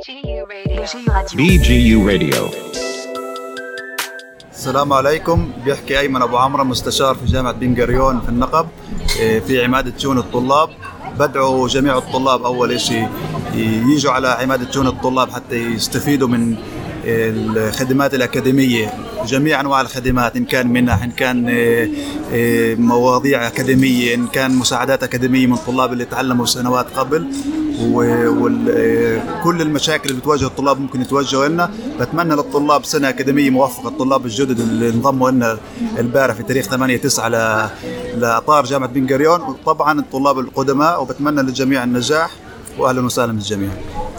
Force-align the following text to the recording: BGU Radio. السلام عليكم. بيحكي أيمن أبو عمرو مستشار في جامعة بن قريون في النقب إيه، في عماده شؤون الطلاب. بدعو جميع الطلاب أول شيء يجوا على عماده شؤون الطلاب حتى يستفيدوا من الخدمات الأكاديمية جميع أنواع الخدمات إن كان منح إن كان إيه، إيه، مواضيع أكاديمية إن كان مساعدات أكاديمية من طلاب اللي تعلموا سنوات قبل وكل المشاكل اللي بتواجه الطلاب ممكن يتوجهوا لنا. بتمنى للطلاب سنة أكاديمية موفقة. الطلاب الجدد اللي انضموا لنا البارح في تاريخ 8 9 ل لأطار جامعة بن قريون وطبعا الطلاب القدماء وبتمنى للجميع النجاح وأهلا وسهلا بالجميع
BGU 0.00 1.98
Radio. 2.08 2.42
السلام 4.52 4.92
عليكم. 4.92 5.52
بيحكي 5.64 6.00
أيمن 6.00 6.22
أبو 6.22 6.36
عمرو 6.36 6.64
مستشار 6.64 7.14
في 7.14 7.24
جامعة 7.26 7.52
بن 7.52 7.82
قريون 7.82 8.20
في 8.20 8.28
النقب 8.28 8.68
إيه، 9.18 9.40
في 9.40 9.64
عماده 9.64 9.92
شؤون 9.98 10.18
الطلاب. 10.18 10.68
بدعو 11.18 11.66
جميع 11.66 11.98
الطلاب 11.98 12.42
أول 12.42 12.80
شيء 12.80 13.08
يجوا 13.96 14.12
على 14.12 14.28
عماده 14.28 14.72
شؤون 14.72 14.86
الطلاب 14.86 15.30
حتى 15.30 15.56
يستفيدوا 15.56 16.28
من 16.28 16.56
الخدمات 17.04 18.14
الأكاديمية 18.14 18.92
جميع 19.26 19.60
أنواع 19.60 19.80
الخدمات 19.80 20.36
إن 20.36 20.44
كان 20.44 20.66
منح 20.72 21.02
إن 21.02 21.10
كان 21.10 21.48
إيه، 21.48 21.90
إيه، 22.32 22.76
مواضيع 22.76 23.46
أكاديمية 23.46 24.14
إن 24.14 24.26
كان 24.26 24.54
مساعدات 24.54 25.02
أكاديمية 25.02 25.46
من 25.46 25.56
طلاب 25.56 25.92
اللي 25.92 26.04
تعلموا 26.04 26.46
سنوات 26.46 26.86
قبل 26.96 27.26
وكل 27.82 29.62
المشاكل 29.62 30.10
اللي 30.10 30.20
بتواجه 30.20 30.46
الطلاب 30.46 30.80
ممكن 30.80 31.00
يتوجهوا 31.00 31.48
لنا. 31.48 31.70
بتمنى 32.00 32.34
للطلاب 32.34 32.84
سنة 32.84 33.08
أكاديمية 33.08 33.50
موفقة. 33.50 33.88
الطلاب 33.88 34.24
الجدد 34.26 34.60
اللي 34.60 34.88
انضموا 34.88 35.30
لنا 35.30 35.58
البارح 35.98 36.34
في 36.34 36.42
تاريخ 36.42 36.66
8 36.66 36.96
9 36.96 37.28
ل 37.28 37.68
لأطار 38.20 38.64
جامعة 38.64 38.88
بن 38.88 39.06
قريون 39.06 39.40
وطبعا 39.40 40.00
الطلاب 40.00 40.38
القدماء 40.38 41.02
وبتمنى 41.02 41.42
للجميع 41.42 41.84
النجاح 41.84 42.30
وأهلا 42.78 43.00
وسهلا 43.06 43.32
بالجميع 43.32 43.70